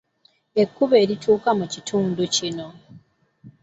[0.61, 2.67] Ekkubo erituuka mu kitundu kino